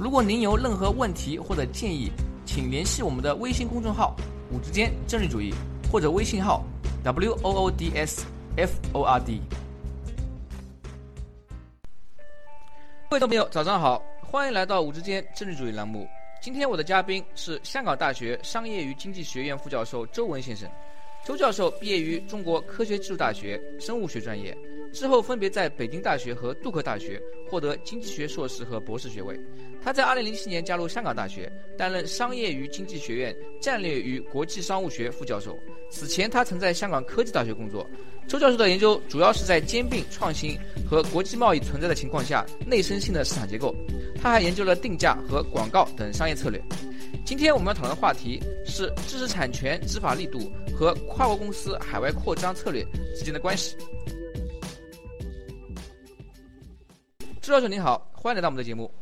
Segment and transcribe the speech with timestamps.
[0.00, 2.12] 如果您有任何问题或者建议，
[2.46, 4.14] 请联系我们的微信公众号
[4.52, 5.52] “五之间政治主义”
[5.90, 6.64] 或者微信号
[7.02, 8.24] “w o o d s
[8.56, 9.40] f o r d”。
[13.10, 16.06] 各位朋友，早上好，欢迎来到“五之间政治主义”栏目。
[16.40, 20.70] 今天我的嘉宾是香港大学商业与经济学院副教授周文先生。
[21.24, 24.56] 周教授毕业于中国科学技术大学生物学专业。
[24.92, 29.38] 之后分别在北京大学和杜克大学获得经济学硕士和博士学位。
[29.80, 35.58] 他在2007年加入香港大学，担任商业与经济学院战略与国际商务学副教授。
[35.88, 37.88] 此前，他曾在香港科技大学工作。
[38.26, 43.74] 周教授的研究主要是在兼并创新和国际贸易存在的情况下内生性的市场结构。
[44.20, 46.62] 他还研究了定价和广告等商业策略。
[47.24, 52.84] 今天我们要讨论的话题是知识产权执法力度和跨国公司海外扩张策略
[53.16, 53.76] 之间的关系。
[57.48, 58.92] 朱教授您好，欢迎来到我们的节目。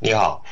[0.00, 0.42] 你好，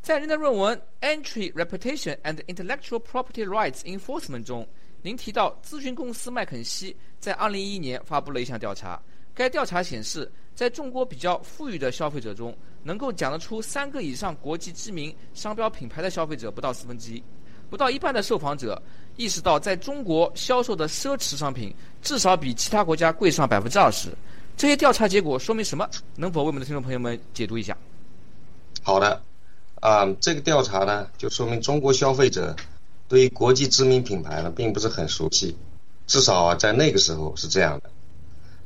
[0.00, 0.80] 在您的论文
[1.22, 4.66] 《Entry Reputation and Intellectual Property Rights Enforcement》中，
[5.02, 8.98] 您提到咨询公司麦肯锡在2011年发布了一项调查。
[9.34, 17.22] 该调查显示，在中国比较富裕的消费者中，能够讲得出三个以上国际知名商标品牌的消费者不到四分之一。
[17.68, 18.82] 不到一半的受访者
[19.16, 24.08] 意识到，在中国销售的奢侈商品至少比其他国家贵上百分之二十。
[24.58, 25.88] 这些调查结果说明什么？
[26.16, 27.76] 能否为我们的听众朋友们解读一下？
[28.82, 29.22] 好的，
[29.76, 32.56] 啊，这个调查呢，就说明中国消费者
[33.06, 35.56] 对于国际知名品牌呢，并不是很熟悉，
[36.08, 37.90] 至少，在那个时候是这样的。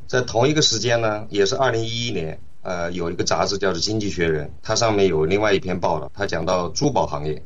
[0.06, 7.42] 在同一个时间呢，也是二零一一年，呃，有一个杂志叫做《经济学人》，它上面有另外一篇报道，它讲到珠宝行业，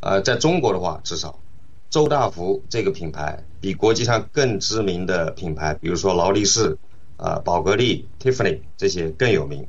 [0.00, 1.38] 呃，在中国的话，至少
[1.90, 6.78] 周大福这个品牌比国际上更知名的品牌，比如说劳力士。
[7.18, 9.66] 啊，宝格丽、Tiffany 这些更有名。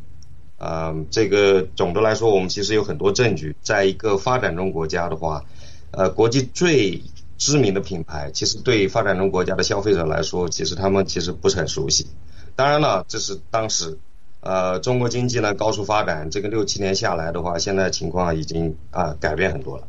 [0.57, 5.41] 啊，这个总的来说，我们其实有很多证据，在一个发展中国家的话，
[5.91, 7.01] 呃，国际最
[7.37, 12.05] 知名的品牌，其实对发展中国家的消费者来说，其实他们其实不是很熟悉。
[12.57, 13.97] 当然了，这是当时，
[14.41, 19.87] 呃，中国经济呢高速发展，这个六七年下来的话，现在情况已经啊改变很多了。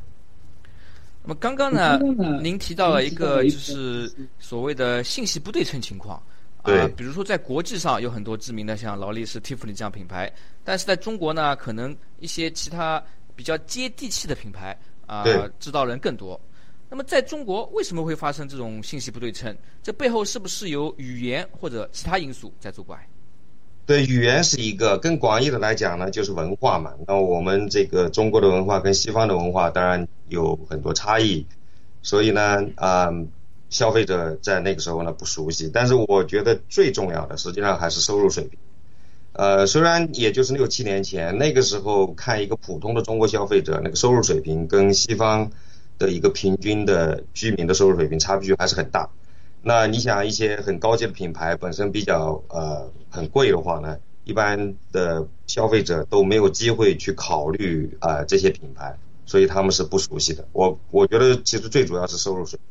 [1.24, 1.98] 那么刚刚呢，
[2.40, 6.22] 您提到了一个就是所谓的信息不对称情况。
[6.62, 10.30] 啊，比如说在国际上有很多知名的像劳力士、Tiffany 这样品牌，
[10.62, 13.02] 但是在中国呢，可能一些其他
[13.34, 15.24] 比较接地气的品牌啊，
[15.58, 16.38] 知道人更多。
[16.90, 19.56] 那么在中国为什么会发生这种信息不对称？
[19.82, 22.98] 这背后是不是有语言或者其他因素在作怪？
[23.86, 26.92] 对，语言是一个，更广义的来讲呢，就是文化嘛。
[27.06, 31.46] 那我们这个中国的文化跟西方的文化当然有很多差异，
[32.02, 33.10] 所以呢，啊。
[33.70, 38.58] 消费者在那个时候呢不熟悉，但是我觉得最重要的实际上还是收入水平。
[39.32, 45.52] 呃，虽然也就是六七年前，那个时候看一个普通的中国消费者那个收入水平跟西方
[45.98, 49.08] 的一个平均的居民的收入水平差距还是很大。
[49.62, 60.44] 那你想一些很高级的品牌本身比较呃很贵的话呢，一般的消费者都没有机会去考虑啊这些品牌，所以他们是不熟悉的。
[60.52, 62.69] 我我觉得其实最主要是收入水平。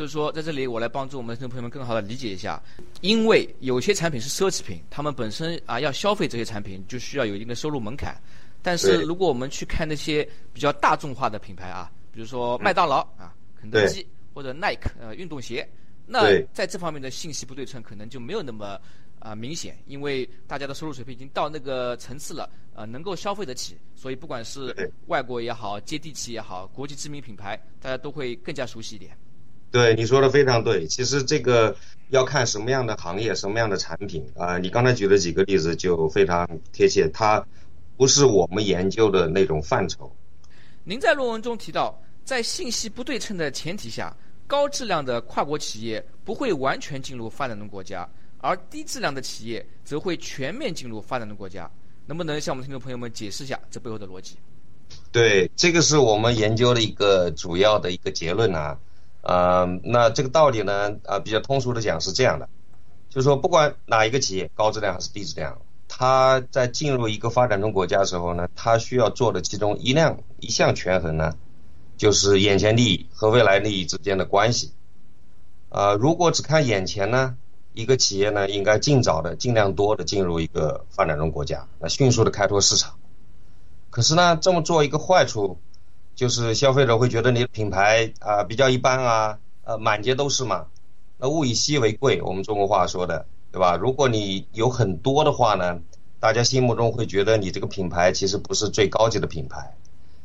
[0.00, 2.58] 就是说，在这里我来帮助我们的听众朋友们更好的理解一下，
[3.02, 8.18] 因为有些产品是奢侈品，他们本身啊要消费这些产品就需要有一定的收入门槛。
[8.62, 15.68] 但是如果我们去看那些比较大众化的品牌啊，比如说麦当劳啊、肯德基或者耐克呃运动鞋，
[16.06, 18.80] 那在这方面的信息不对称可能就没有那么
[19.18, 24.74] 啊明显，因为大家的收入水平已经到那个层次了，呃能够消费得起，所以不管是
[25.08, 29.14] 外国也好、接地气也好、国际知名品牌，大家都会更加熟悉一点。
[29.70, 31.76] 对你说的非常对，其实这个
[32.08, 34.58] 要看什么样的行业、什么样的产品啊。
[34.58, 37.46] 你刚才举的几个例子就非常贴切，它
[37.96, 40.10] 不是我们研究的那种范畴。
[40.82, 48.08] 您在论文中提到，在信息不对称的前提下，高质量的跨国企业不会完全进入发展中国家，
[48.38, 51.70] 而低质量的企业则会全面进入发展中国家。
[52.06, 54.36] 能不能向我们听众朋友们解释一下这背后的逻辑？
[55.12, 58.76] 对，这个是我们研究的一个主要的一个结论啊。
[59.22, 62.48] 呃，那这个道理呢，啊，比较通俗的讲是这样的，
[63.08, 65.58] 就是说不管哪一个企业高质量还是低质量，
[65.88, 71.34] 它在进入一个发展中国家的时候呢，它需要做的其中一辆一项权衡呢，
[71.96, 74.72] 就是眼前利益和未来利益之间的关系。
[75.68, 77.36] 啊，如果只看眼前呢，
[77.74, 82.94] 一个企业呢应该尽早的、尽量多的进入一个发展中国家，那迅速的开拓市场。
[83.90, 85.58] 可是呢，这么做一个坏处，
[86.20, 90.66] 就是消费者会觉得你的品牌啊比较一般啊，呃满街都是嘛。
[91.16, 93.76] 那物以稀为贵，我们中国话说的，对吧？
[93.76, 95.80] 如果你有很多的话呢，
[96.18, 99.74] 大家心目中会觉得你这个品牌其实不是最高级的品牌。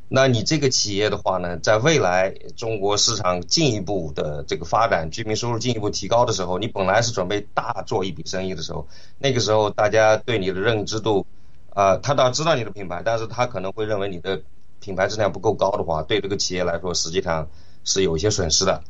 [0.09, 8.85] 那你这个企业的话呢，在未来中国市场进一步的这个发展，居民收入进一步提高的时候，你本来是准备大做一笔生意的时候，
[9.17, 11.25] 那个时候大家对你的认知度，
[11.69, 14.41] 啊，他倒知道你的品牌，但是他可能会认为你的
[14.85, 17.47] 品牌质量不够高的话，对这个企业来说实际上
[17.83, 18.83] 是有一些损失的。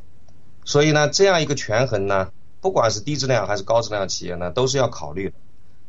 [0.66, 2.28] 所以呢，这样一个权衡呢，
[2.60, 5.34] 不管是低质量还是高质量企业呢，都是要考虑的。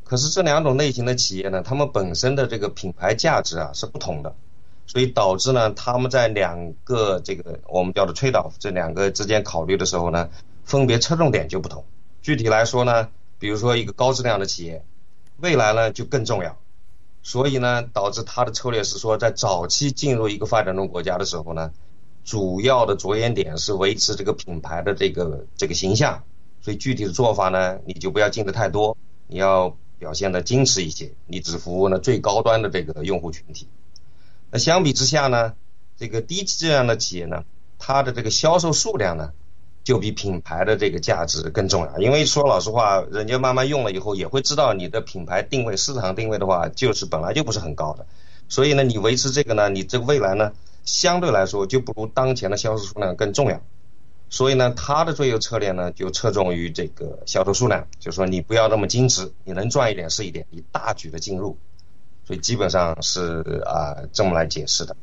[0.05, 4.33] 可是这两种类型的企业呢，他们本身的这个品牌价值啊是不同的。
[4.85, 10.29] 所以导致呢，他们在两个这个我们叫做 trade off 这两个之间考虑的时候呢，
[10.63, 11.83] 分别侧重点就不同。
[12.21, 14.85] 具体来说呢，比如说一个高质量的企业，
[15.41, 16.57] 未来呢就更重要。
[17.27, 21.73] 所以呢，导致他的策略是说，在早期进入一个发展中国家的时候呢，
[22.23, 26.23] 主要的着眼点是维持这个品牌的这个这个形象。
[26.61, 28.95] 所以具体的做法呢，你就不要进的太多，
[29.27, 33.67] 你要表现的矜持一些，你只服务呢最高端的这个用户群体。
[34.49, 35.53] 那相比之下呢，
[35.97, 37.43] 这个低质量的企业呢，
[37.77, 39.33] 它的这个销售数量呢，
[39.87, 41.97] 就比品牌的这个价值更重要。
[41.97, 48.05] 因为说老实话，人家慢慢用了以后，也会知道你的品牌定位、市场定位的话，就是本来就不是很高的。
[48.49, 50.51] 所以呢，你维持这个呢，你这个未来呢，
[50.83, 53.61] 相对来说就不如当前的销售数量更重要。
[54.29, 61.57] 所以呢，它的最优策略呢，就侧重于这个销售数量，就是说你不要那么矜持，你能赚一点是一点，你大举的进入。
[62.25, 64.93] 所以基本上是啊这么来解释的。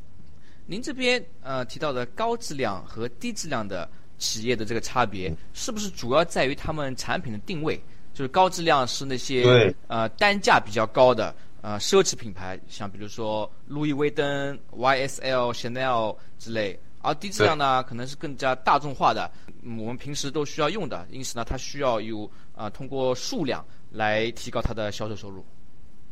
[0.67, 3.89] 您这边呃提到的高质量和低质量的
[4.25, 7.79] 企业的这个差别，是不是主要在于他们产品的定位？
[8.15, 19.31] 就是高质量是那些呃单价比较高的呃奢侈品牌，像比如说路易威登、YSL、Chanel 之类；而低质量呢，可能是更加大众化的，
[19.63, 25.45] 我们平时都需要用的，因此呢，它需要有啊通过数量来提高它的销售收入。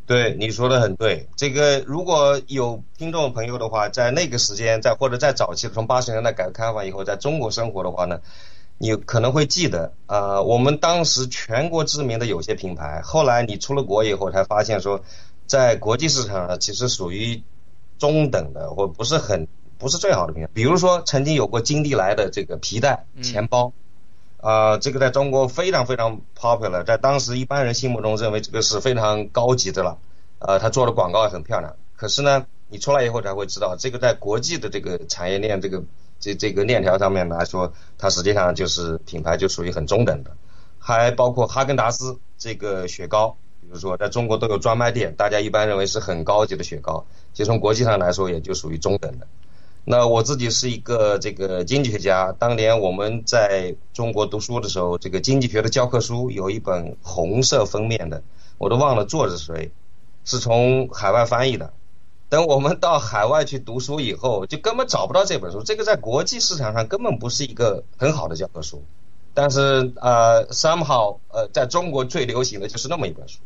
[0.04, 1.28] 对，你说的很对。
[1.36, 8.20] 这个如果有听众朋友的话，在那个时间，在或者在早期，从八十年代改革开放以后，在中国生活的话呢，
[8.78, 15.02] 你可能会记得，呃，我们当时全国知名的有些品牌，后来你出了国以后才发现说，
[15.46, 17.42] 在国际市场上其实属于
[17.98, 19.46] 中等的或不是很
[19.78, 20.50] 不是最好的品牌。
[20.52, 23.72] 比如说曾经有过金利来的这个皮带、钱包。
[24.42, 29.98] 啊，这个在中国非常非常 popular，在当时一般人心目中认为这个是非常高级的了。
[30.40, 31.76] 呃，他做的广告也很漂亮。
[31.94, 35.84] 可是呢，你出来以后才会知道，这个在国际的这个产业链这个
[36.18, 40.32] 这这个链条上面来说，它实际上就是品牌就属于很中等的。
[40.80, 49.28] 还包括哈根达斯这个雪糕，比如说在中国都有专卖店，大家一般认为是很高级的雪糕，其实从国际上来说也就属于中等的。
[49.84, 58.22] 那我自己是一个这个经济学家，当年我们在中国读书的时候，这个经济学的教科书有一本红色封面的，
[58.58, 59.72] 我都忘了作者是谁，
[60.24, 61.72] 是从海外翻译的。
[62.28, 68.82] 等我们到海外去读书以后，就根本找不到这本书，这个在国际市场上根本不是一个很好的教科书。
[69.34, 73.40] 但是呃，somehow 呃，在中国最流行的就是那么一本书。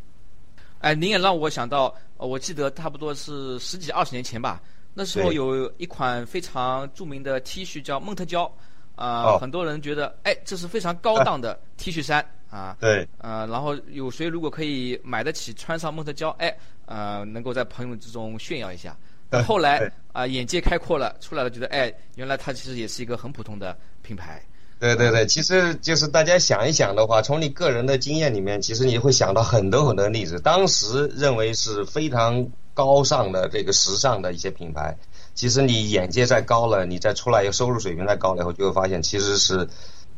[0.81, 4.61] 哎，您也让我想到，我记得差不多是十几二十年前吧。
[4.99, 8.51] 那时候有一款非常著名的 T 恤叫梦特娇，
[8.95, 12.75] 啊，很多人觉得，哎，这是非常高档的 T 恤衫啊。
[12.81, 13.07] 对。
[13.19, 18.97] 呃，然后有谁如果可以买得起穿上梦特娇，哎，呃，能够在朋友之中炫耀一下。
[19.47, 24.43] 后来啊，眼界开阔了，出来了，觉得，哎，原来它其实也是一个很普通的品牌。
[24.81, 32.49] 对对对，其实就是大家想一想的话，从你个人的经验里面，其实你会想到很多很多例子，当时认为是非常。
[32.77, 34.99] 高尚的这个时尚的一些品牌，
[35.35, 39.67] 其实你眼界再高了，你再出来，收入水平再高了以后，就会发现其实是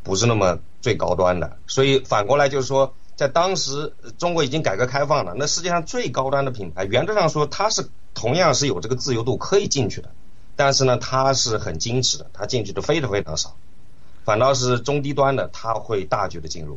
[0.03, 1.57] 不是那么最高端的。
[1.69, 10.11] 所以反过来就是说，在当时中国已经改革开放了，那世界上最高端的品牌，原则上说它是同样是有这个自由度可以进去的，
[10.57, 13.55] 但是呢，它是很矜持的，它进去的非常非常少，
[14.25, 16.77] 反倒是中低端的，它会大举的进入。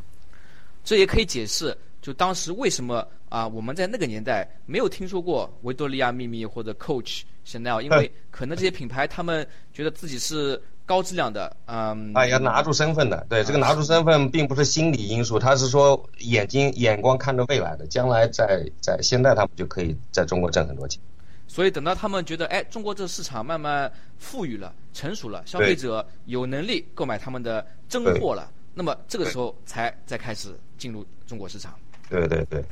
[0.84, 1.76] 这也可以解释。
[2.02, 3.48] 就当时为什么啊？
[3.48, 13.26] 我们在那个年代没有听说过维多利亚秘密或者 Coach、Chanel，因为可能这些品牌他们觉得自己是高质量的，嗯，啊，要拿住身份的。
[13.30, 21.00] 对，这个拿住身份并不是心理因素，他是说眼睛眼光看着未来的，将来在在现在他们就可以在中国挣很多钱。
[21.48, 31.74] 所以等到他们觉得，哎，中国这个市场慢慢富裕了、成熟了，消费者有能力购买他们的真货了，那么这个时候才再开始进入中国市场。
[32.12, 32.64] 对对对。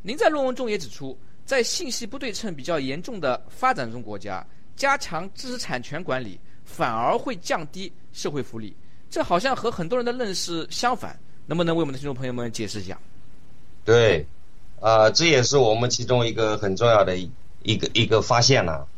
[0.00, 8.74] 您在论文中也指出，在信息不对称比较严重的发展中国家，加强知识产权管理反而会降低社会福利，
[9.10, 11.18] 这好像和很多人的认识相反。
[11.44, 12.96] 能不能为我们的听众朋友们解释一下？
[13.84, 14.24] 对，
[14.80, 17.14] 啊，这也是我们其中一个很重要的。
[17.64, 18.88] 一个一个发现了，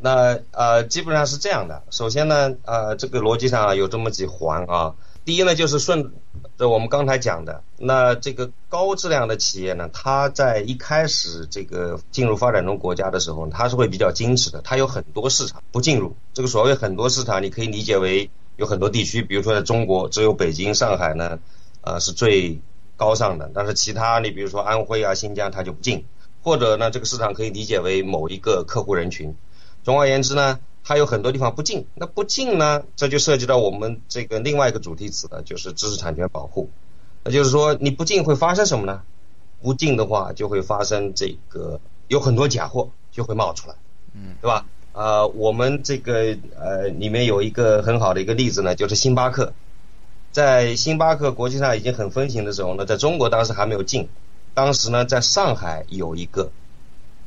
[0.00, 1.82] 那呃基本上是这样的。
[1.90, 4.94] 首先呢，呃这个逻辑上有这么几环啊。
[5.26, 6.10] 第一呢，就是顺
[6.58, 16.16] 这我们刚才讲的，那这个高质量的企业呢，它在一开始这个进入发展中国家的时候，它是会比较矜持的，它有很多市场不进入。
[16.32, 21.38] 这个所谓很多市场，你可以理解为有很多地区，比如说在中国，只有北京、上海呢，
[21.82, 22.58] 呃是最
[22.96, 26.06] 高尚的，但是其他你比如说安徽啊、新疆，它就不进。
[26.42, 29.34] 或者呢，这个市场可以理解为某一个客户人群。
[29.84, 30.58] 总而言之呢，
[30.88, 31.84] 它有很多地方不进。
[31.96, 36.70] 那不进呢，这就涉及到我们这个另外一个主题词了，就是知识产权保护。
[37.24, 39.02] 那就是说，你不进会发生什么呢？
[39.60, 43.74] 不进的话，就会发生这个有很多假货就会冒出来，
[44.14, 44.64] 嗯，对吧？
[44.92, 49.52] 呃，我们这个呃里面有一个很好的一个例子呢，就是星巴克。
[50.30, 54.08] 在星巴克国际上已经很风行的时候呢，在中国当时还没有进。
[54.54, 56.50] 当时呢，在上海有一个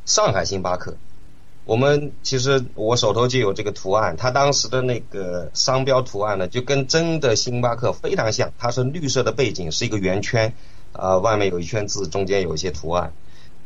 [0.05, 0.95] 上海星巴克，
[1.65, 10.53] 我们其实我手头就有这个图案，它当时的那个商标图案呢，就跟真的星巴克非常像，它是绿色的背景，是一个圆圈，
[10.93, 13.13] 啊，外面有一圈字，中间有一些图案，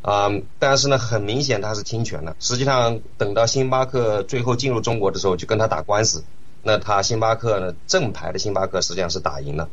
[0.02, 2.36] 啊，但是呢，很明显它是侵权的。
[2.40, 6.26] 实际上，等到星巴克最后进入中国的时候，就跟他打官司，
[6.62, 9.70] 那他星巴克呢，正牌的星巴克实际上是打赢了。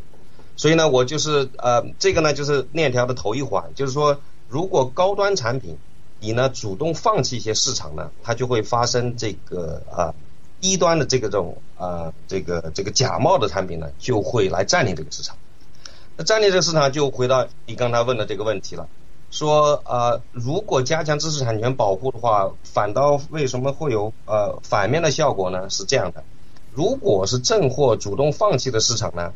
[0.54, 5.78] 所以呢，我就是呃，这个呢就是链条的头一环，就是说，如果高端产品
[6.20, 10.14] 你呢主动放弃一些市场呢，它就会发生这个啊
[10.60, 15.36] 低端的这个这种啊这个这个假冒的产品呢就会来占领这个市场。
[16.16, 18.86] 那占领这个市场就回到你刚才问的这个问题了，
[19.30, 25.68] 说啊如果加强知识产权保护的话，反倒为什么会有呃反面的效果呢？
[25.70, 26.22] 是这样的，
[26.72, 29.32] 如果是正货主动放弃的市场呢？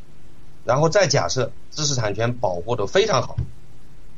[0.67, 3.37] 然后再假设知识产权保护的非常好，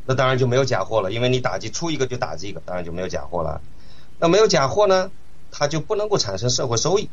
[0.06, 3.60] 那当然就没有假货了，因为你打击出一个就打击一个，当然就没有假货了。
[4.18, 5.10] 那没有假货呢，
[5.50, 7.10] 它就不能够产生社会收益，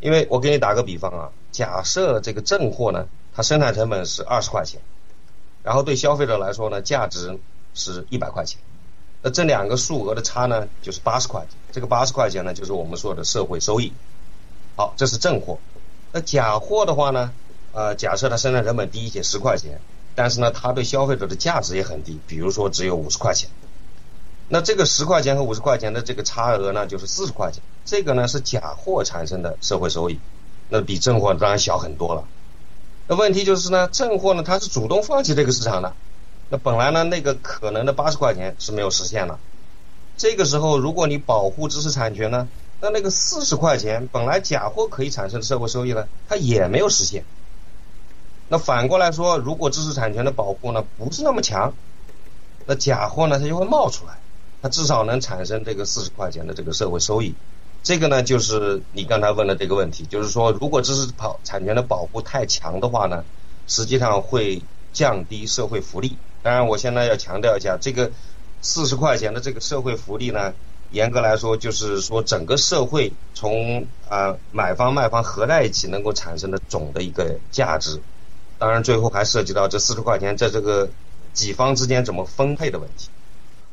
[0.00, 4.80] 因为我给你打个比方啊，假设这个正货呢，它生产成本是二十块钱，
[5.62, 7.38] 然后对消费者来说呢，价值
[7.74, 8.58] 是一百块钱，
[9.22, 13.92] 那这两个数额的差呢，就是八十块钱，这个八十块钱呢，就是我们说的社会收益。
[14.76, 15.58] 好，这是正货，
[16.12, 17.32] 那假货的话呢？
[17.70, 19.78] 呃，假设它生产成本低一些十块钱，
[20.18, 23.48] 但是呢，它对消费者的价值也很低，比如说只有五十块钱。
[24.48, 27.62] 那这个十块钱和五十块钱的这个差额呢，就是四十块钱。
[27.84, 30.18] 这个呢是假货产生的社会收益，
[30.70, 32.24] 那比正货当然小很多了。
[33.06, 35.94] 那问题就是呢，正货呢它是主动放弃这个市场的，
[36.48, 39.38] 那本来呢那个可能的八十块钱是没有实现了。
[40.16, 42.48] 这个时候如果你保护知识产权呢，
[42.80, 47.22] 那那个四十块钱本来假货可以产生的社会收益呢，它也没有实现。
[48.48, 51.74] 那反过来说，如果知识产权的保护呢不是那么强，
[52.66, 54.18] 那假货呢它就会冒出来，
[54.62, 57.34] 它至少能产生这个四十块钱的这个社会收益。
[57.82, 63.24] 这个呢就是你刚才问的这个问题，就是说如果知识保产权的保护太强的话呢，
[63.66, 64.62] 实际上会
[64.92, 66.16] 降低社会福利。
[66.42, 68.10] 当然，我现在要强调一下，这个
[68.62, 70.54] 四十块钱的这个社会福利呢，
[70.90, 78.00] 严格来说就是说整个社会从啊买方卖方合在一起能够产生的总的一个价值。
[78.58, 80.88] 当然，最后还涉及到这四十块钱在这个
[81.32, 83.08] 几方之间怎么分配的问题。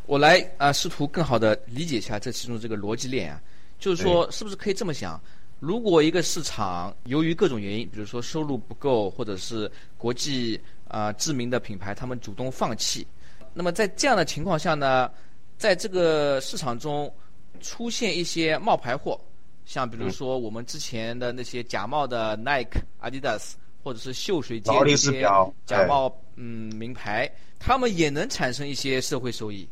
[0.05, 3.41] 我来啊，试图更好的理解一下这其中这个逻辑链啊，
[3.79, 5.19] 就是说，是不是可以这么想？
[5.59, 13.07] 如果一个市场由于各种原因，比如说收入不够，或者是国际啊知名的品牌他们主动放弃，
[13.55, 15.09] 那么在这样的情况下呢，
[15.57, 17.11] 在这个市场中
[17.59, 19.19] 出现一些冒牌货，
[19.65, 23.53] 像比如说我们之前的那些假冒的 Nike、Adidas。
[23.85, 25.21] 或者是秀水街一些
[25.63, 29.69] 假冒嗯名牌，他们也能产生一些社会收益。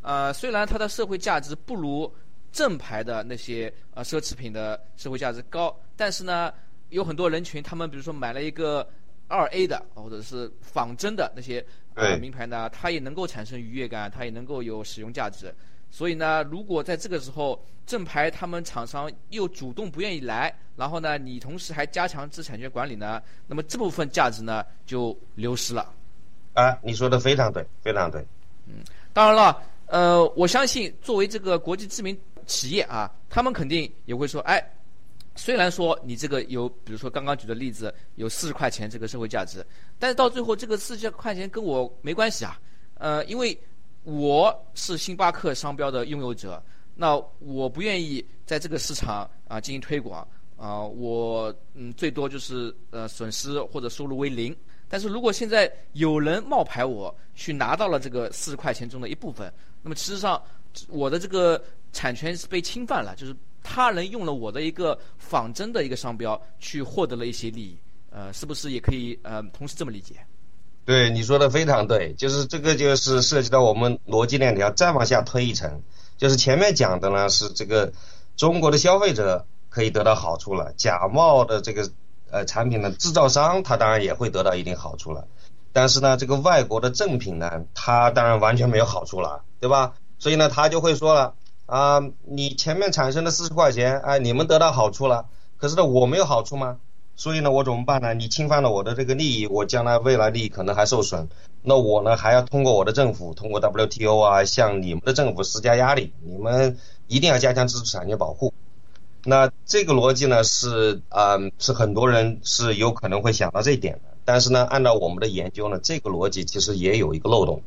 [0.00, 2.10] 呃，虽然它的社会价值不如
[2.50, 6.50] 正牌的那些呃奢侈品的社会价值高，但是呢，
[6.88, 8.88] 有很多人群，他们比如说买了一个
[9.28, 11.62] 二 A 的或者是仿真的那些
[11.92, 15.54] 呃名牌呢，它也能够产生愉悦感，它也能够有使用价值。
[15.90, 25.92] 所以呢，如果在这个时候正牌他们厂商又主动不愿意来，然后呢，你同时还加强知识产权管理呢，那么这部分价值呢就流失了。
[26.54, 28.24] 啊，你说的非常对，非常对。
[28.66, 32.16] 嗯，当然了，呃，我相信作为这个国际知名
[32.46, 34.64] 企业啊，他们肯定也会说，哎，
[35.34, 39.66] 虽然说你这个有，比如说刚刚举的例子有四十块钱这个社会价值，
[39.98, 42.60] 但是到最后这个四十块钱跟我没关系啊，
[42.94, 43.58] 呃，因为。
[44.02, 46.62] 我是星巴克商标的拥有者，
[46.94, 50.26] 那我不愿意在这个市场啊进行推广
[50.56, 54.56] 啊，我嗯最多就是呃损失或者收入为零。
[54.88, 59.52] 但是如果现在有人冒牌我去拿到了这个四十块钱中的一部分，
[59.82, 60.42] 那么事实上
[60.88, 67.78] 我的这个产权是被侵犯了，就是他人用了我的一个仿真的一个商标去获得了一些利益，
[68.10, 70.16] 呃，是不是也可以呃同时这么理解？
[70.84, 75.82] 对你说的非常对，就是这个就是涉及到我们逻辑链条再往下推一层，
[76.16, 77.92] 就是前面讲的呢是这个
[78.36, 81.88] 中国的消费者可以得到好处了，假冒的这个
[82.30, 85.28] 呃产品的制造商他当然也会得到一定好处了，
[85.72, 89.94] 但是呢这个外国的正品呢他当然完全没有好处了，对吧？
[90.18, 91.34] 所以呢他就会说了
[91.66, 96.78] 啊你前面产生的四十块钱哎你们得到好处了，可是呢我没有好处吗？
[97.16, 98.14] 所以呢，我怎么办呢？
[98.14, 101.28] 你侵犯了我的这个利益，我将来未来利益可能还受损。
[101.62, 108.54] 那我呢，还要通过我的政府，通过 WTO 啊，向你们的政府施加压力，你们一定要加强知识产权保护。
[109.24, 114.16] 那这个逻辑呢，是嗯，是很多人是有可能会想到这一点的。
[114.24, 117.62] 但是呢，按照我们的研究呢，这个逻辑其实也有一个漏洞。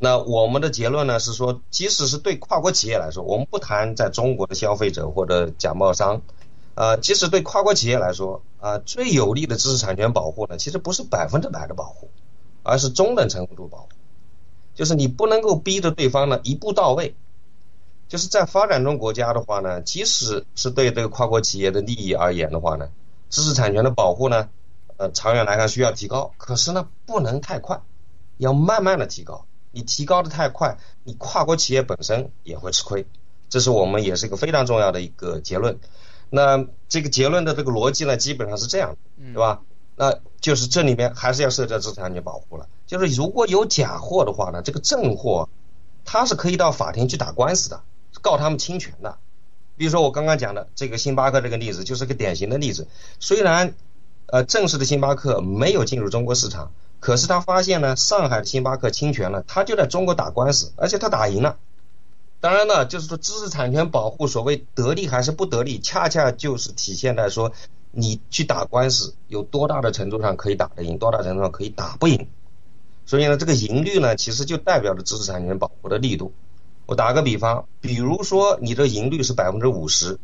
[0.00, 6.22] 那我们的结论呢是说，即使是对跨国企业来说，我们不谈在中国的消费者或者假冒商。
[6.76, 12.10] 呃，即使对跨国企业来说，啊，最有利的知识产权保护呢，其实不是百分之百的保护，
[12.62, 13.88] 而是中等程度保护。
[14.74, 17.16] 就是你不能够逼着对方呢一步到位。
[18.08, 22.90] 就是在发展中国家的话呢，即使是对这个跨国企业的利益而言的话呢，
[23.30, 24.50] 知识产权的保护呢，
[24.98, 27.80] 呃，长远来看需要提高，可是呢，不能太快，
[28.36, 29.46] 要慢慢的提高。
[29.72, 33.06] 你提高的太快，你跨国企业本身也会吃亏。
[33.48, 35.78] 这是我们也是一个非常重要的一个结论。
[36.30, 39.60] 那这个结论的这个逻辑呢，基本上是这样，对吧？
[39.96, 42.68] 那就是这里面还是要涉及到知识产权保护了。
[42.86, 45.48] 就是如果有假货的话呢，这个正货，
[46.04, 47.80] 它是可以到法庭去打官司的，
[48.20, 49.16] 告他们侵权的。
[49.76, 52.88] 比如说我刚刚讲的这个星巴克这个例子，就是个典型的例子。
[53.20, 53.74] 虽然
[54.26, 61.56] 呃正式的星巴克没有进入中国市场，可是他发现呢上海的星巴克侵权了，他就在中国打官司，而且他打赢了。
[62.46, 67.50] 当然呢，就是说知识产权保护，所谓得利还是不得利，恰恰就是体现在说
[67.90, 72.28] 你去打官司有多大的程度上可以打得赢，多大程度上可以打不赢。
[73.04, 76.32] 所以呢，这个赢率呢，其实就代表着知识产权保护的力度。
[76.86, 80.20] 我打个比方，比如说你的赢率是百分之五十，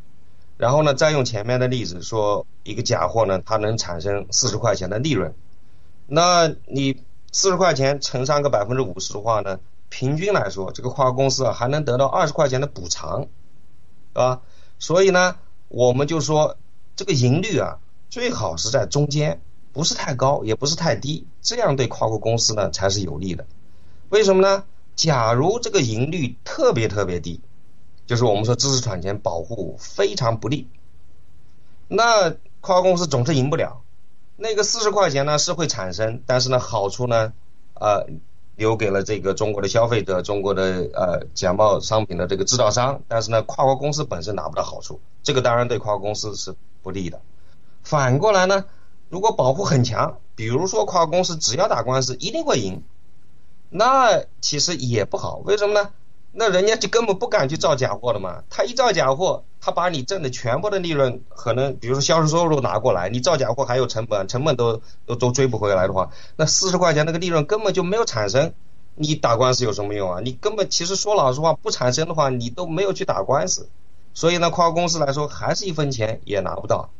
[0.58, 5.34] 然后呢，再用前面的例子说，一个假货呢，它能产生四十块钱的利润，
[6.06, 9.58] 那你四十块钱乘上个百分之五十的话呢？
[9.92, 13.28] 平均来说，这个跨国公司啊还能得到二十块钱的补偿，是
[14.14, 14.40] 吧？
[14.78, 15.36] 所以呢，
[15.68, 16.56] 我们就说
[16.96, 17.78] 这个盈率啊
[18.08, 19.42] 最好是在中间，
[19.74, 23.44] 不是太高，也不是太低，这样对跨国公司呢才是有利的。
[24.08, 24.64] 为什么呢？
[24.96, 27.42] 假如这个盈率特别特别低，
[28.06, 30.68] 就是我们说知识产权保护非常不利，
[31.86, 32.30] 那
[32.62, 33.82] 跨国公司总是赢不了。
[34.36, 37.34] 那个四十块钱呢是会产生，但是呢好处呢，
[37.74, 38.06] 呃。
[38.56, 47.20] 留给了这个中国的消费者，中国的呃假冒商品的这个制造商，但是呢，跨国公司本身拿不到好处，这个当然对跨国公司是不利的。
[47.82, 48.64] 反过来呢，
[49.08, 52.82] 如果保护很强，比如说跨国公司只要打官司一定会赢，
[53.70, 55.36] 那其实也不好。
[55.44, 55.90] 为什么呢？
[56.32, 58.42] 那人家就根本不敢去造假货了嘛。
[58.48, 68.54] 他一造假货，他把你挣的全部的利润，可能比如说销售收入拿过来，你造假货还有成本，成本都都都追不回来的话，那四十块钱那个利润根本就没有产生。
[68.94, 70.20] 你打官司有什么用啊？
[70.22, 73.68] 你根本其实说老实话，不产生的话，你都没有去打官司。
[74.14, 76.90] 所以呢，跨国公司来说，还是一分钱也拿不到。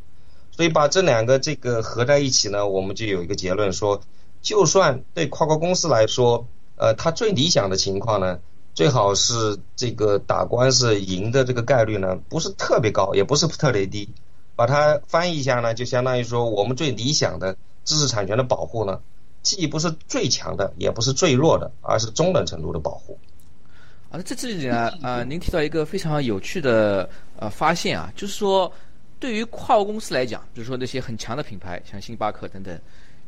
[0.50, 4.02] 所以把这两个这个合在一起呢，我们就有一个结论说，
[4.40, 8.38] 就算对跨国公司来说，呃，它最理想的情况呢。
[8.74, 14.08] 最好是这个打官司赢的这个概率呢，不是特别高，也不是特别低。
[14.54, 19.00] 把它翻译一下呢，就相当于说，我们最理想的知识产权的保护呢，
[19.42, 23.18] 既不是最强的，也不是最弱的，而是中等程度的保护。
[24.10, 28.70] 啊，在这里呢，啊，您提到一个非常有趣的呃发现啊，就是说，
[29.18, 32.78] 对于跨国公司来讲，比如说那些很强的品牌，像星巴克等等，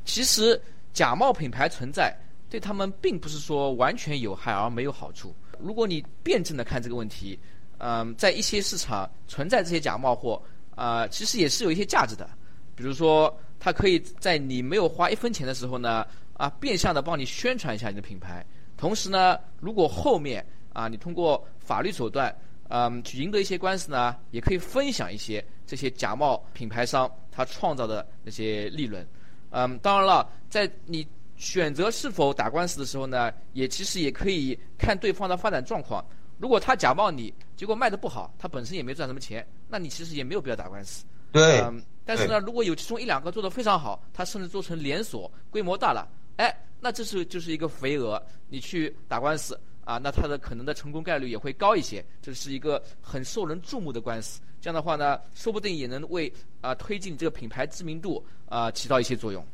[0.05, 0.61] 其实
[0.93, 2.15] 假冒品牌存在。
[2.49, 7.39] 对他们并不是说完全有害而没有好处，如果你辩证的看这个问题，
[7.79, 10.41] 嗯，在一些市场存在这些假冒货，
[10.75, 12.29] 啊，其实也是有一些价值的。
[12.77, 18.45] 比如说，它可以在你没有花一分钱的时候呢，啊，变相的帮你宣传一下你的品牌。
[18.77, 22.35] 同时呢，如果后面啊，你通过法律手段，
[22.69, 29.07] 嗯，去赢得一些官司呢，也可以分享一些这些假冒品牌商他创造的那些利润。
[29.51, 36.05] 嗯，当然了，在你选择是否打官司的时候呢，也其实也可以看对方的发展状况。
[36.39, 41.05] 如果他假冒你，结果卖的不好，他本身也没赚什么钱，那你其实也没有必要打官司。
[41.33, 41.61] 对。
[41.61, 52.05] 嗯，但是呢，如果有其中一两个做的非常好，他甚至做成连锁，规模大了，哎，那这是就是一个肥鹅，你去打官司啊，那他的可能的成功概率也会高一些。
[52.21, 59.45] 这是一个很受人注目的官司，这样的话呢，说不定也能为啊推进这个品牌知名度啊起到一些作用。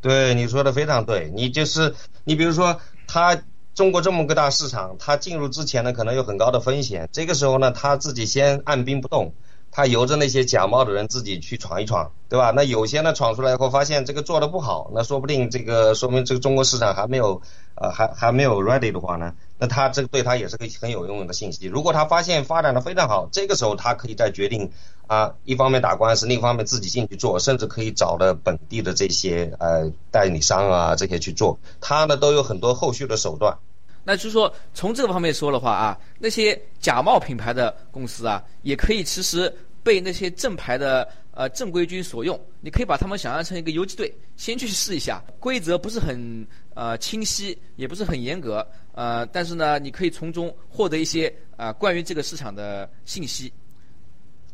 [0.00, 1.30] 对，你说的非常对。
[1.34, 3.42] 你就是你，比如说他
[3.74, 7.08] 中国这么个大市场，他进入之前呢，可能有很高的风险。
[7.12, 9.34] 这个时候呢，他自己先按兵不动，
[9.70, 12.50] 他由着那些假冒的人自己去闯一闯，对吧？
[12.50, 17.42] 那有些呢闯出来以后发现这个做的不好，那说不定这个说明这个中国市场还没有
[17.74, 21.66] 呃还还没有 ready 的话呢，那他这个对他也是个很有用的信息。
[21.66, 24.68] 如果他发现发展的非常好，这个时候他可以再决定。
[25.06, 33.58] 啊，一方面打官司，另一方面自己进去做，甚至可以找的本地的这些呃代理商啊这些去做，他呢都有很多后续的手段。
[34.04, 42.40] 那就是说，从这个方面说的话啊，那些假冒品牌的公司啊，也可以其实被那些正牌的呃正规军所用。
[42.60, 46.46] 你可以把他们想象成一个游击队，先去试一下，规则不是很
[46.80, 53.52] 呃清晰，也不是很严格，呃，但是呢，你可以从中获得一些啊关于这个市场的信息。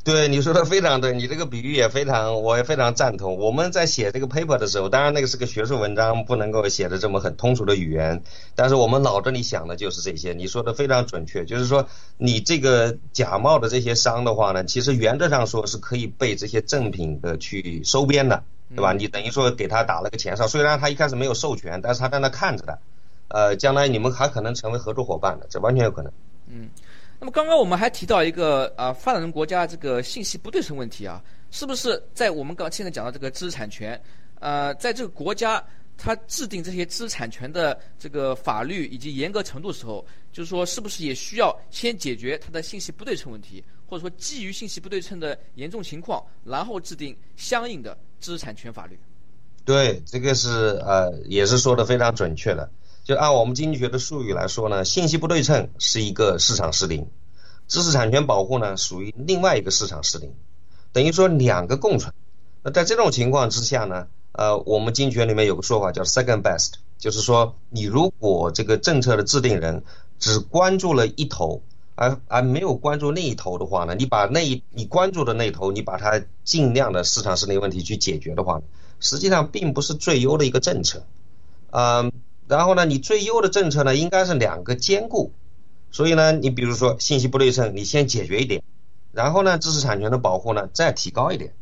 [0.02, 3.36] 对你说的非常对，你这个比喻也非常，我也非常赞同。
[3.36, 8.20] 我们在写这个 paper 的时候，当然那个是个学术文章，不能够写的这么很通俗的语言，
[8.56, 10.32] 但是我们脑子里想的就是这些。
[10.32, 18.42] 你说的非常准确，就是说你这个假冒的这些商的话呢，其实原则上说是可以被这些正品的去收编的，
[18.74, 18.92] 对吧？
[18.92, 22.79] 你等于说给他打了个钱上，虽然他一开始没有授权，但是他在那看着的，
[23.29, 26.12] 呃，将来你们还可能成为合作伙伴的，这完全有可能。
[26.46, 26.68] 嗯。
[27.18, 33.98] 那么刚刚我们还提到一个啊，发展中国家这个信息不对称问题啊，是不是在我们刚现在讲到这个知识产权，
[34.38, 35.64] 呃，在这个国家
[35.96, 48.99] 它制定这些知识产权的这个法律以及严格程度的时候，就是说是不是也需要先解决它的信息不对称问题，或者说基于信息不对称的严重情况，然后制定相应的知识产权法律？
[49.64, 52.70] 对，这个是呃，也是说的非常准确的。
[53.05, 57.09] 就按我们经济学的术语来说呢，信息不对称是一个市场失灵，
[57.68, 60.35] 知识产权保护呢属于另外一个市场失灵，
[60.92, 62.12] 等于说两个共存。
[62.62, 69.85] 那在这种情况之下呢，呃，我们经济学里面有个说法叫 second best，就是说你如果这个政策的制定人
[70.18, 71.62] 只关注了一头，
[71.96, 78.62] 而而没有关注那一头的话呢，你把那一你关注的那头，你把它尽量的市场失灵问题去解决的话，
[79.00, 81.04] 实际上并不是最优的一个政策，
[81.72, 82.12] 嗯。
[82.48, 85.32] 然后呢，你最优的政策呢，应该是两个兼顾。
[85.90, 88.62] 所以呢，你比如说信息不对称，你先解决一点，
[89.11, 91.54] 然后呢，知识产权的保护呢再提高一点，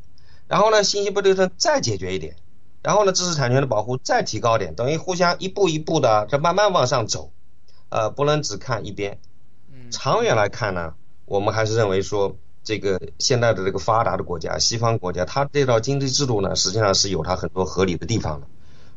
[0.46, 2.36] 然后呢，信息不对称再解决一点，
[2.82, 7.30] 然后呢，知识产权的保护再提高点，等于互相一步一步的这慢慢往上走，
[7.88, 9.18] 呃，不能只看一边。
[9.94, 18.48] 长远来看呢，我们还是认为说，这个现在的这个发达的国家，西方国家，它这套经济制度呢，实际上是有它很多合理的地方的。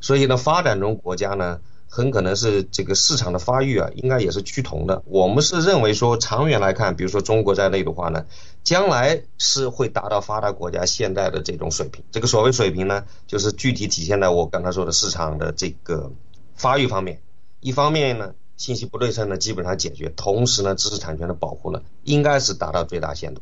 [0.01, 1.59] 所以呢，发展中国家呢。
[1.89, 5.01] 很可能是这个市场的发育啊，应该也是趋同的。
[5.05, 8.25] 我们是认为说，长远来看，比如说中国在内的话呢，
[8.61, 12.03] 将来是会达到发达国家现在的这种水平。
[12.11, 16.11] 这个所谓水平呢，就是具体体现在我刚才说的市场的这个
[16.55, 17.21] 发育方面。
[17.61, 23.39] 一方面呢，信息不对称呢基本上解决，同时呢，知识产权的保护呢，应该是达到最大限度。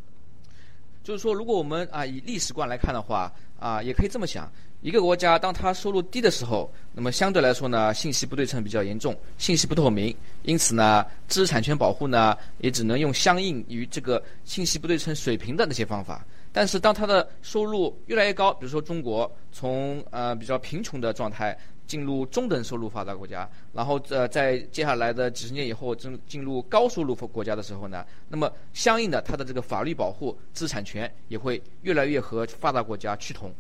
[1.04, 4.52] 就是说，如果我们啊以历史观来看的话，啊也可以这么想：
[4.82, 16.26] 一个国家当它收入低的时候，那么相对来说呢，信息不对称比较严重，信息不透明，因此呢，知识产权保护呢也只能用相应于这个信息不对称水平的那些方法。
[16.52, 21.58] 但是当它的收入越来越高，比如说中国从呃比较贫穷的状态。
[21.88, 33.54] 进入中等收入发达国家，然后呃，在接下来的几十年以后进进入高收入国家的时候呢，那么相应的它的这个法律保护资产权也会越来越和发达国家趋同。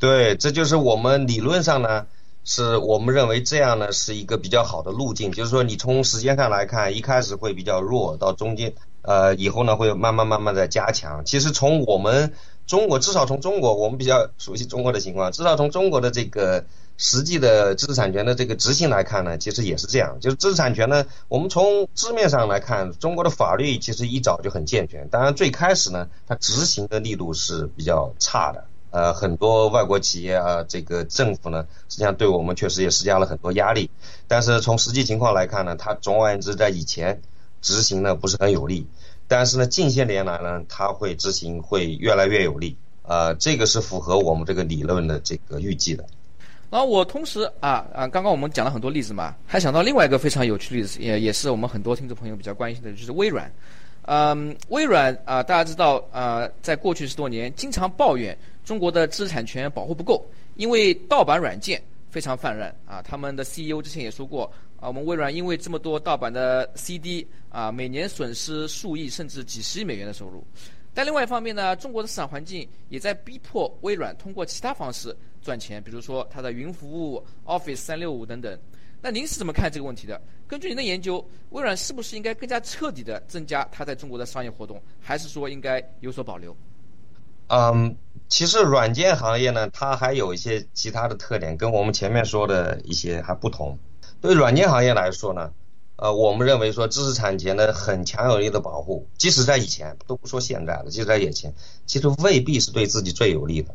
[0.00, 2.06] 对，这就是我们理论上呢，
[2.44, 11.24] 是我们认为这样呢是一个比较好的路径，就是说你从时间上来看，一开始会比较弱，到中间呃以后呢会慢慢慢慢的加强。
[11.24, 12.32] 其实从我们
[12.66, 16.64] 中国，至少从中国，我们比较熟悉中国的情况，至少从中国的这个。
[17.02, 20.18] 实际的知识产权的这个执行来看呢，其实也是这样。
[20.20, 25.08] 就是知识产权呢，我们从字面上来看，中国的法律其实一早就很健全。
[25.08, 28.66] 当然最开始呢，它执行的力度是比较差的。
[28.90, 33.90] 呃，很多外国企业啊，这个政府呢，实际上对我们确实也施加了很多压力。
[34.28, 37.20] 但是从实际情况来看呢，它总而言之在以前
[37.60, 38.86] 执行呢不是很有利。
[39.26, 42.76] 但是呢，近些年来呢，它会执行会越来越有利。
[43.02, 46.04] 呃，这个是符合我们这个理论的这个预计的。
[46.72, 53.52] 然后我同时啊啊，刚刚我们讲了很多例子嘛，还想到另外一个非常有趣的例子，也也是我们很多听众朋友比较关心的，就是微软。
[54.06, 63.02] 嗯，微软啊，大家知道啊，在过去十多年经常抱怨中国的知识产权保护不够，因为盗版软件非常泛滥啊。
[63.02, 70.42] 他们的 CEO 之前也说过啊，我们微软因为这么多盗版的 CD 啊，每年损失数亿甚至几十亿美元的收入。
[70.94, 78.58] 但另外一方面呢，中国的市场环境也在逼迫微软通过其他方式赚钱，比如说它的云服务 Office 三六五等等。
[79.00, 80.20] 那您是怎么看这个问题的？
[80.46, 86.56] 根据您的研究，微软是不是应该更加彻底的增加它在中国的商业活动，还是说应该有所保留？
[87.48, 87.96] 嗯，
[88.28, 93.76] 其实软件行业呢，它还有一些其他的特点，跟我们前面说的一些还不同。
[94.20, 95.52] 对软件行业来说呢，
[96.02, 101.54] 呃，我们认为说知识产权的很强有力的保护，即使在以前都不说现在了，即使在以前，
[101.86, 103.72] 其实未必是对自己最有利的。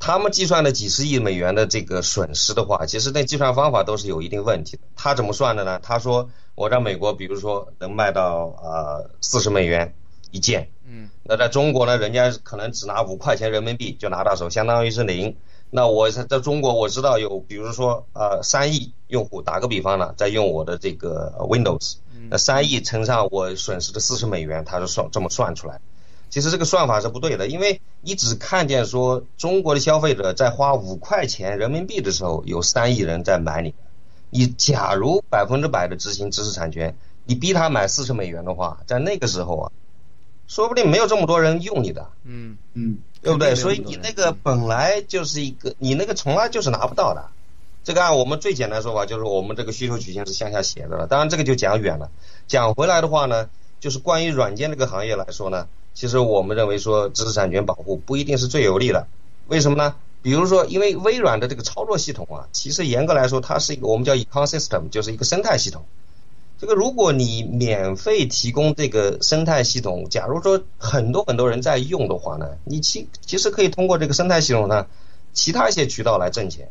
[0.00, 4.82] 他们计算的几十亿美元的这个损失的话，其实那计算方法都是有一定问题的。
[4.96, 5.78] 他怎么算的呢？
[5.80, 9.94] 他说我在美国，比如说能卖到呃四十美元
[10.32, 15.36] 一件，嗯，那在中国呢，人家可能只拿五块钱人民币就拿到手，相当于是零。
[15.74, 21.94] 那我在在中国我知道有，比如说呃三亿用户，打个比方呢，在用我的这个 Windows，
[22.28, 25.80] 那三亿乘上我损失的四十美元，它是算这么算出来。
[26.28, 33.74] 其实这个算法是不对的，因为你只看见说中国的消费者在花五块钱人民币的时候，有三亿人在买你。
[34.28, 39.72] 你假如百分之百的执行知识产权，你逼他买四十美元的话，在那个时候啊，
[40.52, 42.10] 说不定没有这么多人用你的。
[42.24, 43.54] 嗯嗯，对不对？
[43.54, 47.24] 所以你那个本来就是一个，你那个从来就是拿不到的。
[47.84, 51.06] 这个按我们最简单说法，就是我们这个需求曲线是向下斜的了。
[51.06, 52.10] 当然这个就讲远了。
[52.48, 53.48] 讲回来的话呢，
[53.80, 55.66] 就是关于软件这个行业来说呢。
[55.94, 59.06] 其实我们认为说知识产权保护不一定是最有利的，
[59.46, 59.94] 为什么呢？
[60.20, 65.86] 比如说，因为微软的这个操作系统啊，其实严格来说它是一个我们叫 ecosystem，就是一个生态系统。
[66.62, 74.86] 这个如果你免费提供这个生态系统，假如说很多很多人在用的话呢，你其其实可以通过这个生态系统呢，
[75.32, 76.70] 其他一些渠道来挣钱。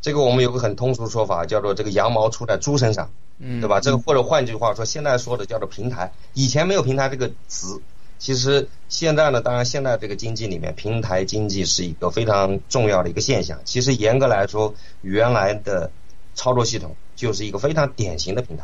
[0.00, 3.80] 这个我们有个很通俗的说法，叫做这个羊毛出在猪身上，嗯，对吧？
[3.80, 7.82] 这个或者换句话说，现在说的叫做平台，以前没有平台这个词。
[8.20, 13.58] 其实现在呢，当然现在这个经济里面，平台经济是一个非常重要的一个现象。
[13.64, 15.90] 其实严格来说，原来的
[16.36, 18.62] 操作系统就是一个非常典型的平台。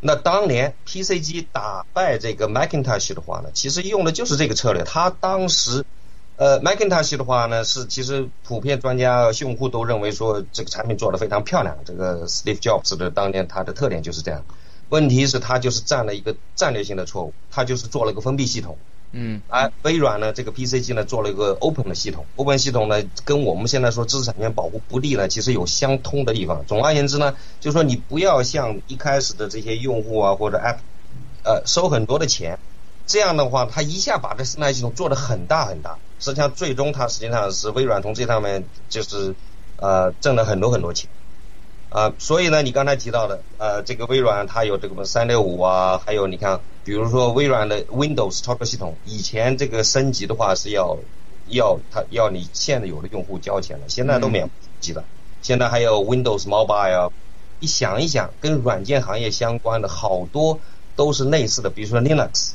[0.00, 4.82] 那当年 PC 机打败这个 Macintosh 的话呢，其实用的就是这个策略。
[4.82, 5.84] 他当时，
[6.36, 11.76] 呃，Macintosh 的话呢，是其实普遍专家用户都认为说这个产品做的非常漂亮。
[11.84, 14.42] 这个 Steve Jobs 的当年他的特点就是这样。
[14.88, 18.78] 问题是，他就是占了一个战略性的错误，他就是做了个封闭系统。
[19.12, 19.40] 嗯。
[19.48, 22.24] 而微软呢，这个 PC 机呢，做了一个 open 的系统。
[22.36, 26.64] open 系统呢，跟我们现在说知识产权保护不利呢，其实有相通的地方。
[26.66, 30.78] 总而言之呢，就是说你不要像一开始的这些用户啊或者 app，
[31.42, 32.58] 呃，收很多的钱，
[33.06, 35.98] 这样的话，它一下把这生态系统做得很大很大。
[36.18, 39.34] 实际上，最终它实际上是微软从这上面就是
[39.78, 41.08] 呃挣了很多很多钱。
[41.90, 50.96] 啊，所以呢，你刚才提到的，呃，这个微软它有这个三六五啊，还有你看，比如说微软的 Windows 操作系统，以前这个升级的话是要
[51.48, 54.48] 要它要你现有的用户交钱的，现在都免
[54.78, 55.04] 级了。
[55.42, 57.10] 现在还有 Windows Mobile，
[57.58, 60.60] 你想一想，跟软件行业相关的好多
[60.94, 62.52] 都是类似的，比如说 Linux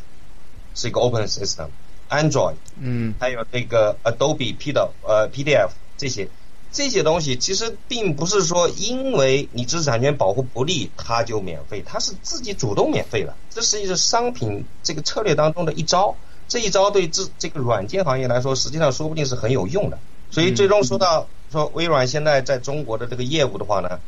[0.76, 6.30] 是一个 Open System，Android，嗯，还有这个 Adobe PDF 呃 PDF 这些。
[6.76, 13.34] 这些东西其实并不是说因为你知识产权保护不利，它就免费，它是自己主动免费的。
[13.50, 16.18] 这实际是商品这个策略当中的一招，
[16.50, 19.98] 这一招对这这个软件行业来说，实际上说不定是很有用的。
[20.32, 24.02] 所以最终说到说微软现在在中国的这个业务的话呢，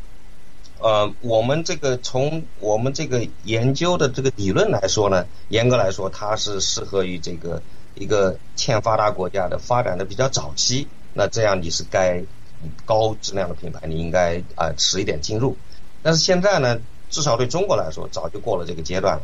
[0.80, 7.62] 呃，我们这个从我们这个研究的这个理论来说呢，严格来说它是适合于这个
[7.96, 12.26] 一个欠发达国家的发展的比较早期，那这样你是该。
[12.86, 15.58] 高质量的品牌，你应该啊迟一点进入。
[16.04, 19.24] 但是现在呢，至少对中国来说，早就过了这个阶段了。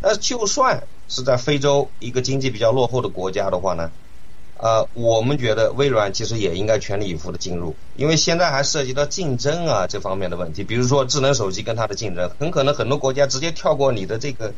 [0.00, 3.90] 但是就算是在非洲一个经济比较落后的国家的话呢，
[4.58, 14.52] 呃，我们觉得微软其实也应该全力以赴的进入，因为现在还涉及到竞争啊这方面的问题，比如说智能手机跟它的竞争，很可能很多国家直接跳过你的这个，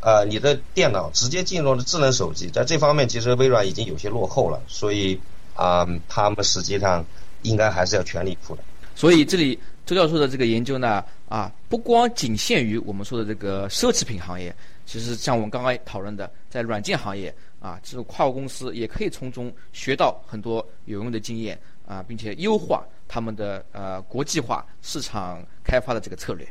[0.00, 5.20] 呃，你的电脑，直接进入了智能手机，在这方面其实微软已经有些落后了，所以
[5.54, 7.04] 啊，他们实际上
[7.42, 8.62] 应该还是要全力以赴的。
[8.94, 14.54] 所以这里周教授的这个研究呢，啊，不光仅限于我们说的这个奢侈品行业，
[14.86, 17.34] 其实像我们刚刚讨论的，在软件行业。
[17.62, 26.44] 啊，这种跨国公司也可以从中学到很多有用的经验啊，并且优化他们的呃国际化市场开发的这个策略。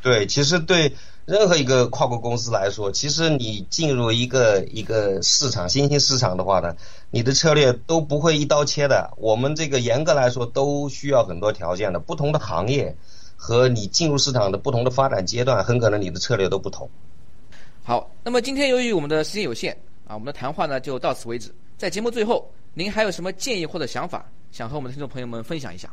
[0.00, 0.90] 对，其实对
[1.30, 6.74] 任何一个跨国公司来说，其实你进入一个一个市场新兴市场的话呢，
[7.12, 9.08] 你的策略都不会一刀切的。
[9.16, 12.92] 我们这个严格来说都需要很多条件的，不同的行业
[13.36, 16.90] 和你进入市场的不同的发展阶段，很可能你的策略都不同。
[17.84, 19.72] 好，那么今天由于我们的时间有限。
[20.08, 21.54] 啊，我们的谈话呢就到此为止。
[21.78, 25.88] 在节目最后，您还有什么建议或者想法，想和我们的听众朋友们分享一下？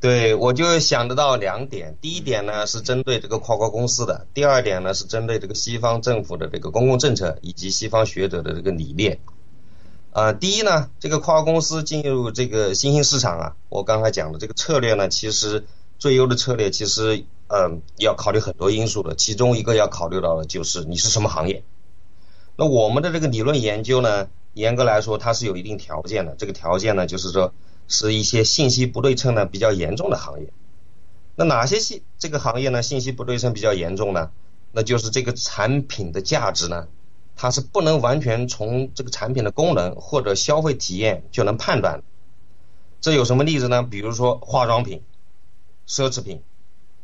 [0.00, 1.96] 对，我就想得到两点。
[2.00, 9.18] 第一点呢是针对这个跨国公司的，第二点呢是针对这个西方政府的这个公共政策以及西方学者的这个理念。
[10.12, 15.64] 啊，第一呢，这个跨国公司进入这个新兴市场啊，我刚才讲的这个策略呢，其实
[15.98, 21.64] 最优的策略其实嗯要考虑很多因素的，其中一个要考虑到的就是你是什么行业。
[22.56, 26.36] 那我们的这个理论研究呢，严格来说它是有一定条件的。
[26.38, 27.52] 这个条件呢，就是说
[27.88, 30.52] 是一些信息不对称呢比较严重的行业。
[31.34, 32.82] 那哪些信这个行业呢？
[32.82, 34.30] 信息不对称比较严重呢？
[34.70, 36.86] 那就是这个产品的价值呢，
[37.34, 42.02] 它是不能完全从这个产品的功能或者消费体验就能判断。
[43.00, 43.82] 这有什么例子呢？
[43.82, 45.02] 比如说化妆品、
[45.88, 46.42] 奢侈品、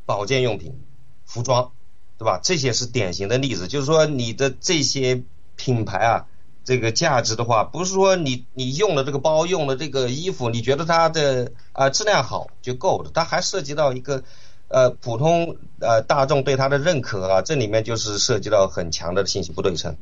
[0.07, 0.81] 保健用品、
[1.25, 1.73] 服装，
[2.18, 2.38] 对吧？
[2.42, 3.66] 这些是典型的例子。
[3.66, 5.23] 就是说你的这些。
[5.57, 6.27] 品牌啊，
[6.64, 14.22] 这个价值的话，不是说你你用了这个包，用了这个衣服，你觉得它的啊质量好就够了，它还涉及到一个
[14.68, 19.96] 呃普通呃大众对它的认可啊，这里面就是涉及到很强的信息不对称。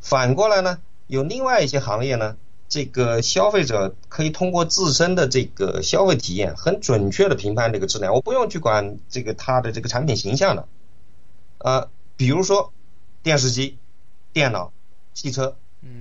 [0.00, 2.36] 反过来呢，有另外一些行业呢，
[2.68, 10.68] 这个消费者可以通过自身的这个消费体验，很准确的评判这个质量，我不用去管这个它的这个产品形象的，
[11.58, 12.72] 啊，比如说
[13.22, 13.78] 电视机。
[14.30, 14.72] 电脑、
[15.14, 15.56] 汽车，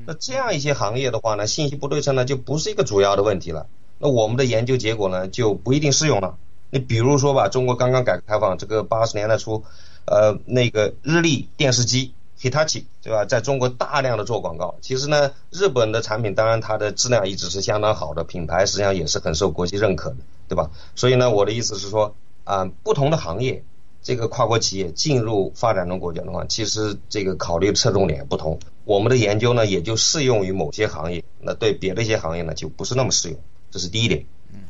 [0.06, 3.68] 那这样一些行业的话呢，信息不对称呢就不是一个主要的问题了。
[4.00, 6.38] 那我们的研究结果呢就不一定适用了。
[6.70, 9.64] 你比如说吧，中国刚刚改革开放，这个八十年代初，
[10.06, 14.76] 呃，那个日立电视机 Hitachi 对吧，在中国大量的做广告。
[14.82, 20.70] 其实呢，日本的产品当然它的质量一直是相当好的，品牌实际上也是很受国际认可的，对吧？
[20.96, 23.64] 所以呢，我的意思是说啊，不同的行业。
[24.04, 28.58] 这个跨国企业进入发展中国家的话，其实这个考虑侧重点不同。
[28.88, 33.38] 我们的研究呢，也就适用于某些行业，那对别的一些行业呢，就不是那么适用。
[33.70, 34.26] 这是第一点。
[34.54, 34.62] 嗯。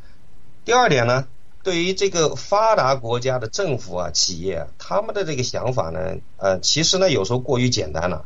[0.65, 1.27] 第二点呢，
[1.62, 8.25] 对于这个发达国家的政府啊、企业，他们的这个想法呢，呃，其实呢，有时候过于简单了。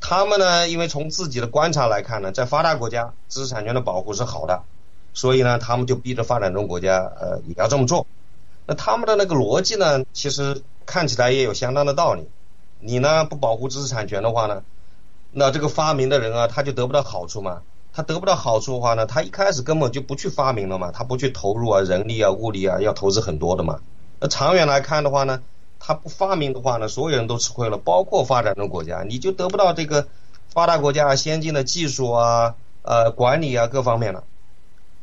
[0.00, 4.62] 他们呢，因为从自己的观察来看呢，在发达国家，知识产权的保护是好的，
[5.12, 8.06] 所以呢，他们就逼着发展中国家，呃，也要这么做。
[8.66, 12.26] 那他们的那个逻辑呢，其实看起来也有相当的道理。
[12.82, 14.62] 你呢不保护知识产权的话呢，
[15.32, 17.62] 那这个发明的人啊，他就得不到好处嘛。
[17.92, 23.80] 他得不到好处的话呢，他一开始根本就不去发明了嘛，他不去投入啊，人力啊、物力啊，要投资很多的嘛。
[24.20, 25.42] 那长远来看的话呢，
[25.80, 30.06] 他不发明的话呢，所有人都吃亏了，包括发展中国家，你就得不到这个
[30.48, 34.22] 发达国家先进的技术啊、呃管理啊各方面了。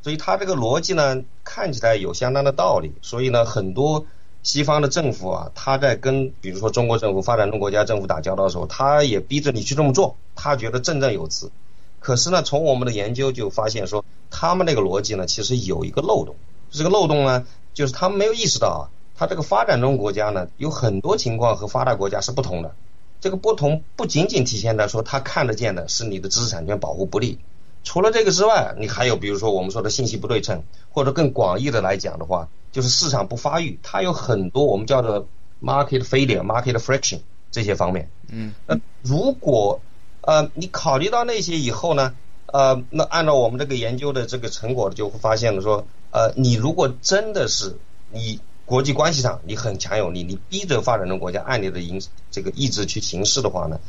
[0.02, 2.94] 所以他这个逻辑呢，看起来有相当的道理。
[3.02, 4.06] 所以呢，很多
[4.48, 11.52] 西方的政府啊，他在跟比如说中国政府、发展中国家政府打交道的时候，他也逼着你去这么做，他觉得振振有词。
[12.00, 16.38] 可是呢，从我们的研究就发现说，他们那个逻辑呢，其实有一个漏洞。
[16.72, 18.82] 这个漏洞呢，就是他们没有意识到啊，
[19.18, 22.74] 他这个发展中国家呢，有很多情况和发达国家是不同的。
[23.20, 27.40] 这个不同不仅仅体现在说他看得见的是你的知识产权保护不力。
[27.84, 35.28] 除了这个之外，你还有比如说我们说的信息不对称，或者更广义的来讲的话，就是市场不发育，它有很多我们叫做
[35.62, 37.20] market failure、market friction
[37.52, 38.10] 这些方面。
[38.30, 39.82] 嗯，那如果
[40.22, 47.78] 呃你考虑到那些以后呢，呃，那按照我们这个研究的这个成果，就会发现了说，呃，你如果真的是
[48.12, 52.00] 你国际关系上你很强有力，你逼着发展中国家按你的意
[52.32, 53.80] 这个意志去行事的话呢，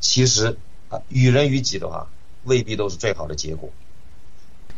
[0.00, 0.56] 其实
[0.88, 2.08] 啊与人与己的话。
[2.42, 3.68] 未必都是最好的结果。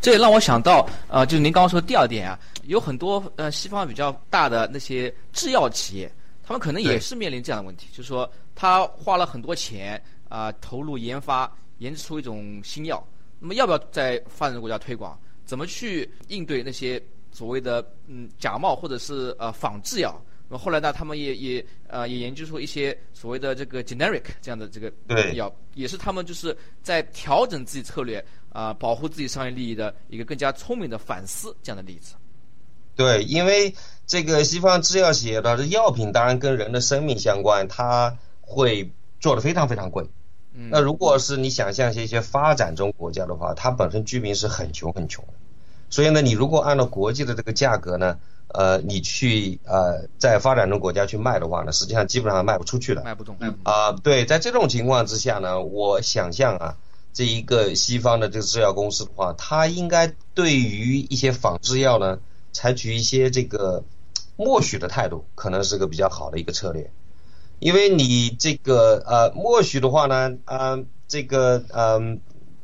[0.03, 6.11] 这也让我想到，呃，就是您刚刚说的第二点啊，有很多呃西方比较大的那些制药企业，
[6.43, 13.01] 他们可能也是面临这样的问题，就是说他花了很多钱啊，投入研发，研制出一种新药，
[13.39, 15.17] 那么要不要在发展中国家推广？
[15.45, 17.01] 怎么去应对那些
[17.31, 20.21] 所谓的嗯假冒或者是呃仿制药？
[20.49, 24.91] 那么后来呢，他们也也呃也研究出一些所谓的这个 generic 这样的这个
[25.31, 28.23] 药，也是他们就是在调整自己策略
[28.53, 32.15] 啊，保护自己商业利益的一个更加聪明的反思这样的例子。
[32.95, 33.75] 对，因为
[34.07, 40.07] 这个西方制药企业它的药品当然跟人的生命相关，它会做的非常非常贵。
[40.69, 45.33] 那如果是你想象一些发展中国家的话，它本身居民是很穷很穷的，
[45.89, 53.03] 所以呢，你如果按照国际的这个价格呢，呃，你去呃在发展中国家去卖的话呢，实际上基本上卖不出去的。
[53.03, 53.35] 卖不动。
[53.63, 56.77] 啊，对，在这种情况之下呢，我想象啊，
[57.13, 62.19] 这一个西方的这个制药公司的话，它应该对于一些仿制药呢。
[62.55, 63.83] 采取一些这个
[64.35, 66.91] 默许的态度，可能是个比较好的一个策略，
[67.57, 72.21] 因为你这个呃默许的话呢，呃这个嗯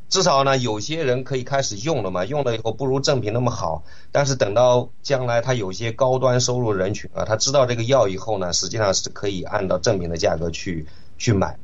[0.08, 10.86] 至少呢有些人可以开始用了嘛，用了以后不如正品那么好，但是等到将来他有些高端收入人群啊，他知道这个药以后呢，实际上是可以按照正品的价格去
[11.18, 11.58] 去买，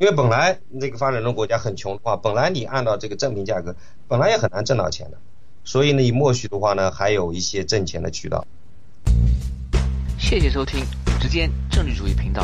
[0.00, 3.76] 因为本来那个发展中国家很穷的话，本来你按照这个正品价格，
[4.08, 5.18] 本来也很难挣到钱的。
[5.62, 8.42] 所以呢，你默许的话呢，还有一些挣钱的渠道。
[10.18, 12.42] 谢谢收听五之间政治主义频道。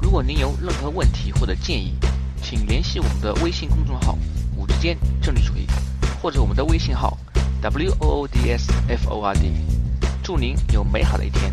[0.00, 1.92] 如果您有任何问题或者建议，
[2.42, 4.16] 请联系我们的微信公众号
[4.56, 5.66] “五之间政治主义”，
[6.22, 7.18] 或者我们的微信号
[7.60, 9.52] “w o o d s f o r d”。
[10.22, 11.52] 祝您有美好的一天。